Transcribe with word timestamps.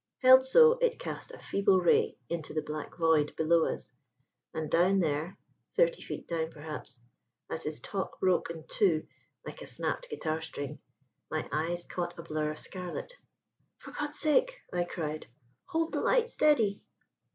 Held 0.23 0.47
so, 0.47 0.79
it 0.81 0.97
cast 0.97 1.29
a 1.29 1.37
feeble 1.37 1.79
ray 1.79 2.17
into 2.27 2.55
the 2.55 2.63
black 2.63 2.97
void 2.97 3.35
below 3.35 3.71
us: 3.71 3.87
and 4.51 4.67
down 4.67 4.97
there 4.97 5.37
thirty 5.75 6.01
feet 6.01 6.27
down 6.27 6.49
perhaps 6.49 6.99
as 7.51 7.61
his 7.65 7.79
talk 7.79 8.19
broke 8.19 8.49
in 8.49 8.65
two 8.67 9.05
like 9.45 9.61
a 9.61 9.67
snapped 9.67 10.09
guitar 10.09 10.41
string, 10.41 10.79
my 11.29 11.47
eyes 11.51 11.85
caught 11.85 12.17
a 12.17 12.23
blur 12.23 12.49
of 12.49 12.57
scarlet. 12.57 13.13
"For 13.77 13.91
God's 13.91 14.17
sake," 14.17 14.59
I 14.73 14.85
cried, 14.85 15.27
"hold 15.65 15.91
the 15.93 16.01
light 16.01 16.31
steady!" 16.31 16.83